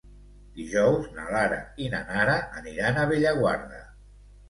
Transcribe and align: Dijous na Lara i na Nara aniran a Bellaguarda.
Dijous 0.55 1.09
na 1.19 1.27
Lara 1.35 1.61
i 1.85 1.91
na 1.97 2.01
Nara 2.09 2.41
aniran 2.65 3.01
a 3.01 3.07
Bellaguarda. 3.15 3.89